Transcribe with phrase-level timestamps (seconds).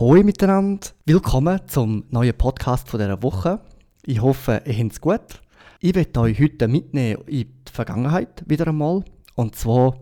[0.00, 3.60] Hallo miteinander, willkommen zum neuen Podcast von dieser Woche.
[4.04, 5.20] Ich hoffe, ihr habt es gut.
[5.78, 9.04] Ich werde euch heute mitnehmen in die Vergangenheit wieder einmal.
[9.36, 9.94] Und zwar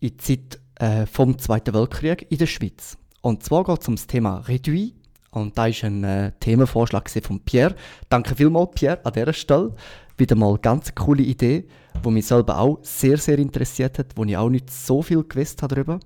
[0.00, 2.98] in die Zeit äh, vom Zweiten Weltkrieg in der Schweiz.
[3.20, 4.94] Und zwar geht es um das Thema Reduit.
[5.30, 7.76] Und da war ein äh, Themenvorschlag von Pierre.
[8.08, 9.76] Danke vielmals, Pierre, an dieser Stelle.
[10.18, 11.68] Wieder mal eine ganz coole Idee,
[12.04, 15.62] die mich selber auch sehr, sehr interessiert hat, wo ich auch nicht so viel gewusst
[15.62, 16.00] habe darüber.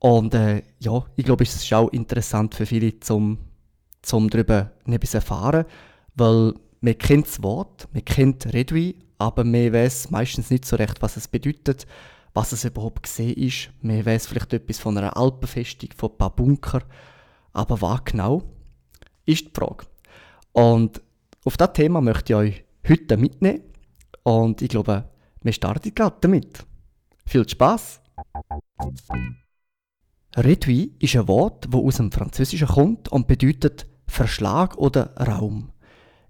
[0.00, 3.38] Und äh, ja, ich glaube, es ist auch interessant für viele, zum,
[4.02, 5.66] zum darüber etwas erfahren,
[6.14, 11.02] weil man kennt das Wort, man kennt Redui, aber man weiß meistens nicht so recht,
[11.02, 11.86] was es bedeutet,
[12.32, 13.70] was es überhaupt gesehen ist.
[13.82, 16.82] Man weiß vielleicht etwas von einer Alpenfestung, von ein paar Bunker,
[17.52, 18.42] aber was genau,
[19.26, 19.84] ist die Frage.
[20.52, 21.02] Und
[21.44, 23.64] auf das Thema möchte ich euch heute mitnehmen
[24.22, 25.10] und ich glaube,
[25.42, 26.64] wir starten gerade damit.
[27.26, 28.00] Viel Spaß!
[30.36, 35.72] Réduit ist ein Wort, das aus dem Französischen kommt und bedeutet Verschlag oder Raum.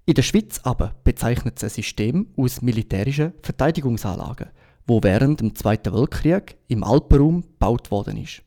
[0.06, 4.50] In der Schweiz aber bezeichnet es ein System aus militärischen Verteidigungsanlagen,
[4.86, 8.42] wo während dem Zweiten Weltkrieg im Alpenraum gebaut worden ist.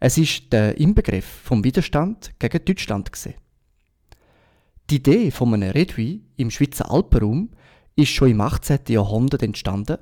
[0.00, 3.36] Es ist der Inbegriff vom Widerstand gegen Deutschland gesehen.
[4.90, 7.50] Die Idee von einem Réduit im Schweizer Alpenraum
[7.94, 8.80] ist schon im 18.
[8.88, 9.98] Jahrhundert entstanden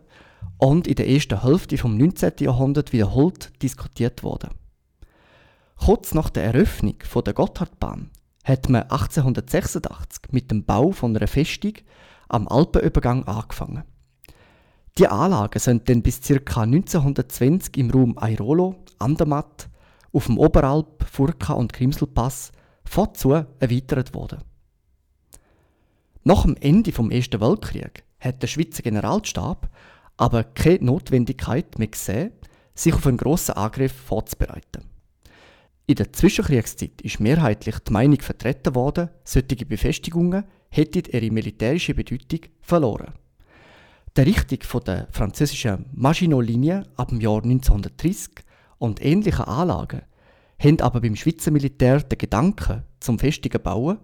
[0.57, 2.33] und in der ersten Hälfte vom 19.
[2.41, 4.51] Jahrhundert wiederholt diskutiert worden.
[5.83, 8.11] Kurz nach der Eröffnung der Gotthardbahn
[8.45, 11.73] hat man 1886 mit dem Bau von einer Festung
[12.29, 13.85] am Alpenübergang angefangen.
[14.99, 16.35] Die Anlagen sind dann bis ca.
[16.63, 19.71] 1920 im Raum Airolo, Andermatt,
[20.13, 22.53] auf dem Oberalp, Furka und Grimselpass
[22.85, 24.45] fortzu erweitert worden.
[26.25, 29.71] Nach dem Ende des Ersten Weltkriegs hat der Schweizer Generalstab
[30.19, 32.33] aber keine Notwendigkeit mehr gesehen,
[32.75, 34.90] sich auf einen grossen Angriff vorzubereiten.
[35.91, 42.43] In der Zwischenkriegszeit ist mehrheitlich die Meinung vertreten worden, solche Befestigungen hätten ihre militärische Bedeutung
[42.61, 43.15] verloren.
[44.17, 48.29] Die Richtung der französischen Maginot-Linie ab dem Jahr 1930
[48.79, 50.03] und ähnliche Anlagen
[50.61, 53.99] haben aber beim Schweizer Militär den Gedanken zum festigen Bauen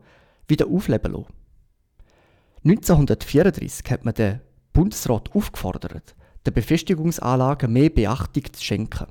[0.48, 1.34] wieder aufleben lassen.
[2.64, 4.40] 1934 hat man den
[4.72, 9.06] Bundesrat aufgefordert, den Befestigungsanlagen mehr Beachtung zu schenken.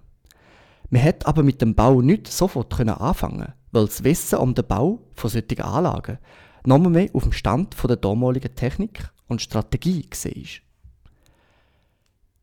[0.90, 5.02] Man hat aber mit dem Bau nicht sofort anfangen weil das Wissen um den Bau
[5.14, 6.18] von solchen Anlagen
[6.66, 10.32] noch mehr auf dem Stand der damaligen Technik und Strategie war.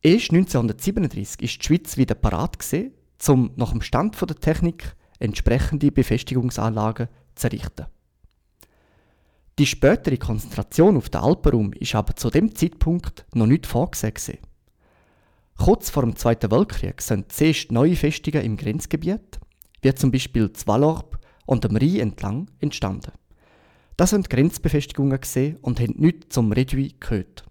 [0.03, 2.91] Erst 1937 ist die Schweiz wieder parat gewesen,
[3.27, 7.87] um nach dem Stand der Technik entsprechende Befestigungsanlagen zu errichten.
[9.59, 14.39] Die spätere Konzentration auf den Alpenraum ist aber zu dem Zeitpunkt noch nicht vorgesehen.
[15.57, 19.39] Kurz vor dem Zweiten Weltkrieg sind zuerst neue Festungen im Grenzgebiet,
[19.81, 23.11] wie zum Beispiel Zwalorb und am Rhein entlang, entstanden.
[23.95, 25.19] Das sind Grenzbefestigungen
[25.61, 27.45] und haben nichts zum Reduit gehört.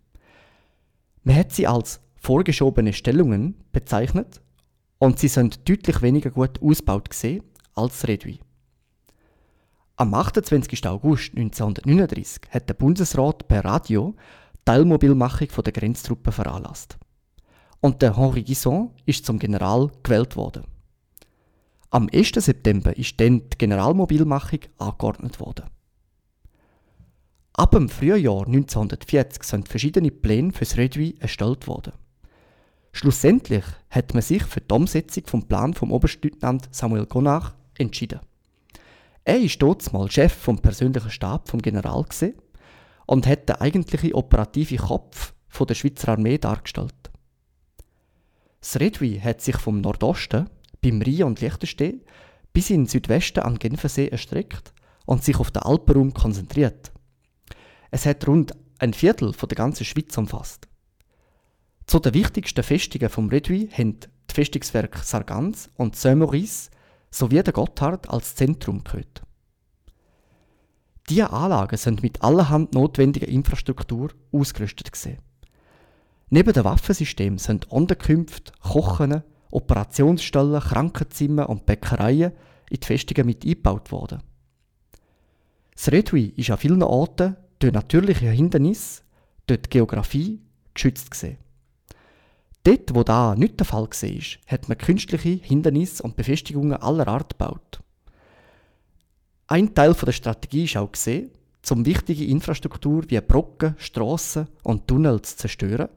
[1.22, 4.40] Man hat sie als vorgeschobene Stellungen bezeichnet
[4.98, 7.10] und sie sind deutlich weniger gut ausgebaut
[7.74, 8.40] als Reduit.
[9.96, 10.86] Am 28.
[10.86, 14.16] August 1939 hat der Bundesrat per Radio
[14.64, 16.98] Teilmobilmachung der Grenztruppen veranlasst
[17.82, 20.64] und der Henri Guisson ist zum General gewählt worden.
[21.90, 22.30] Am 1.
[22.36, 25.66] September ist dann die Generalmobilmachung angeordnet worden.
[27.54, 31.92] Ab dem Frühjahr 1940 sind verschiedene Pläne für das Reduit erstellt worden.
[32.92, 38.20] Schlussendlich hat man sich für die Umsetzung vom Plan vom Oberstleutnant Samuel Gonach entschieden.
[39.24, 42.06] Er ist dort mal Chef vom persönlichen Stab vom General
[43.06, 45.34] und hat den eigentlichen operativen Kopf
[45.68, 47.11] der Schweizer Armee dargestellt.
[48.62, 50.48] Das Redwi hat sich vom Nordosten,
[50.80, 52.00] beim Rhein und Liechtenstein,
[52.52, 54.72] bis in den Südwesten an Genfersee erstreckt
[55.04, 56.92] und sich auf den Alpenraum konzentriert.
[57.90, 60.68] Es hat rund ein Viertel der ganzen Schweiz umfasst.
[61.86, 66.70] Zu den wichtigsten Festungen vom Redwi haben die Festungswerke Sargans und Saint-Maurice
[67.10, 69.22] sowie der Gotthard als Zentrum gehört.
[71.08, 75.18] Diese Anlagen sind mit allerhand notwendiger Infrastruktur ausgerüstet gesehen.
[76.34, 82.32] Neben dem Waffensystem sind Unterkünfte, Kochen, Operationsstellen, Krankenzimmer und Bäckereien
[82.70, 84.22] in die Festungen mit eingebaut worden.
[85.74, 89.02] Das Redui ist an vielen Orten durch natürliche Hindernisse,
[89.46, 90.40] durch die Geografie
[90.72, 91.36] geschützt gesehen.
[92.64, 97.38] Dort, wo da nicht der Fall war, hat man künstliche Hindernisse und Befestigungen aller Art
[97.38, 97.82] gebaut.
[99.48, 101.30] Ein Teil der Strategie ist auch gesehen,
[101.70, 105.90] um wichtige Infrastruktur wie Brücken, Strassen und Tunnels zu zerstören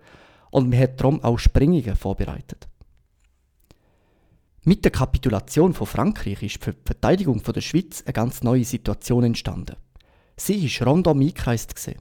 [0.56, 2.70] und man hat darum auch Sprengungen vorbereitet.
[4.64, 9.26] Mit der Kapitulation von Frankreich ist für die Verteidigung der Schweiz eine ganz neue Situation
[9.26, 9.76] entstanden.
[10.38, 11.76] Sie ist rundum eingekreist.
[11.76, 12.00] Gewesen.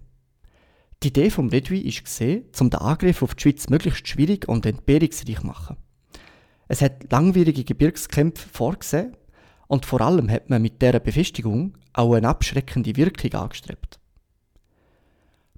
[1.02, 5.40] Die Idee vom Redui war, um den Angriff auf die Schweiz möglichst schwierig und entbehrungsreich
[5.40, 5.76] zu machen.
[6.68, 9.16] Es hat langwierige Gebirgskämpfe vorgesehen
[9.66, 13.98] und vor allem hat man mit dieser Befestigung auch eine abschreckende Wirkung angestrebt.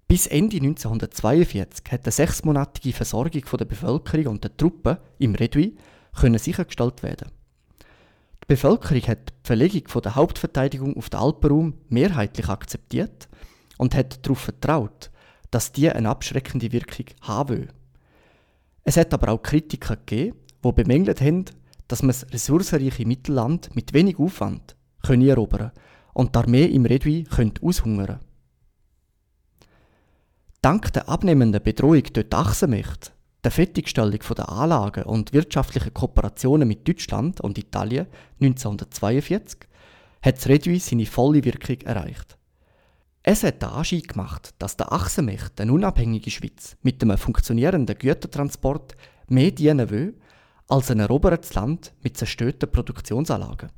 [0.08, 5.76] Bis Ende 1942 hat eine sechsmonatige Versorgung der Bevölkerung und der Truppen im Redui
[6.14, 7.32] können sichergestellt werden.
[7.81, 13.29] Die Bevölkerung hat die Verlegung der Hauptverteidigung auf den Alpenraum mehrheitlich akzeptiert
[13.79, 15.11] und hat darauf vertraut,
[15.50, 17.69] dass die eine abschreckende Wirkung haben will.
[18.85, 21.47] Es hat aber auch Kritiker gegeben, die bemängelt haben,
[21.88, 25.73] dass man das ressourcenreiche Mittelland mit wenig Aufwand erobern
[26.14, 27.26] und die Armee im Redui
[27.61, 28.20] aushungern.
[30.66, 33.12] Dank der abnehmenden Bedrohung durch die Achsenmächte,
[33.44, 38.08] der Fertigstellung der Anlagen und wirtschaftlichen Kooperationen mit Deutschland und Italien
[38.40, 39.60] 1942
[40.22, 42.36] hat das Redui seine volle Wirkung erreicht.
[43.22, 48.96] Es hat den Anschein gemacht, dass der Achsenmächte eine unabhängige Schweiz mit einem funktionierenden Gütertransport
[49.28, 50.19] mehr dienen will
[50.66, 53.70] als ein erobertes Land mit zerstörten Produktionsanlagen.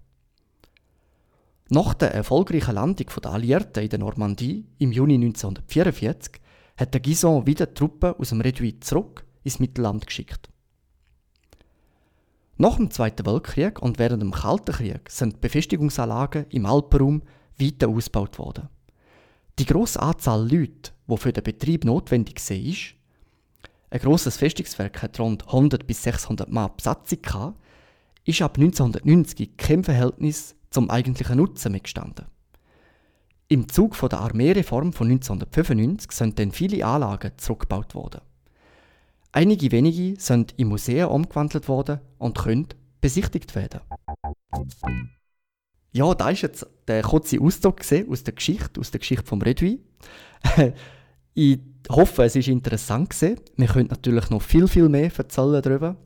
[1.68, 6.40] Nach der erfolgreichen Landung der Alliierten in der Normandie im Juni 1944
[6.78, 10.48] hat der Guison wieder Truppen aus dem Redouit zurück ins Mittelland geschickt.
[12.56, 17.22] Nach dem Zweiten Weltkrieg und während dem Kalten Krieg sind Befestigungsanlagen im Alpenraum
[17.58, 18.68] weiter ausgebaut worden.
[19.58, 22.98] Die grosse Anzahl Leute, die für den Betrieb notwendig war,
[23.90, 27.54] ein grosses Festungswerk hat rund 100 bis 600 Mann Besatzung
[28.24, 32.26] ist ab 1990 kein Verhältnis zum eigentlichen Nutzen mehr gestanden.
[33.50, 38.20] Im Zug von der Armeereform von 1995 sind dann viele Anlagen zurückgebaut worden.
[39.32, 42.68] Einige wenige sind in Museen umgewandelt worden und können
[43.00, 43.80] besichtigt werden.
[45.92, 49.80] Ja, da ist jetzt der kurze Ausdruck aus der Geschichte, aus der Geschichte vom Redui.
[51.34, 51.58] ich
[51.88, 53.40] hoffe, es ist interessant gewesen.
[53.56, 55.96] Wir können natürlich noch viel, viel mehr erzählen darüber.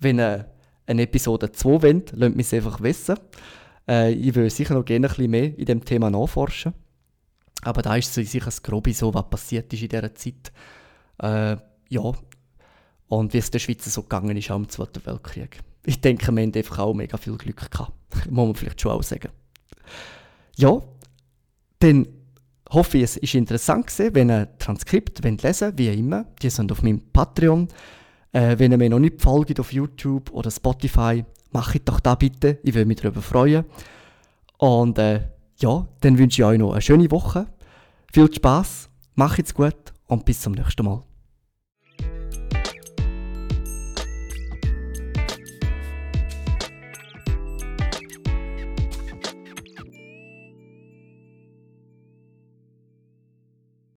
[0.00, 0.50] Wenn ihr
[0.86, 3.16] eine Episode 2 wollt, lasst mich es einfach wissen.
[3.86, 6.72] Äh, ich will sicher noch gerne ein bisschen mehr in dem Thema nachforschen.
[7.62, 10.52] Aber da ist so sicher das Grobe so, was passiert ist in dieser Zeit.
[11.18, 11.56] Äh,
[11.88, 12.12] ja.
[13.08, 15.60] Und wie es der Schweiz so gegangen ist, auch im Zweiten Weltkrieg.
[15.84, 17.92] Ich denke, wir haben einfach auch mega viel Glück gehabt.
[18.30, 19.30] Muss man vielleicht schon auch sagen.
[20.56, 20.82] Ja,
[21.78, 22.06] dann
[22.70, 24.14] hoffe ich, es ist interessant gewesen.
[24.14, 27.68] Wenn ihr Transkript lesen wollt, wie immer, die sind auf meinem Patreon.
[28.32, 32.58] Äh, wenn ihr mir noch nicht folgt auf YouTube oder Spotify, macht doch da bitte.
[32.62, 33.64] Ich würde mich darüber freuen.
[34.58, 35.20] Und äh,
[35.58, 37.46] ja, dann wünsche ich euch noch eine schöne Woche.
[38.12, 39.74] Viel Spaß, macht's gut
[40.06, 41.02] und bis zum nächsten Mal.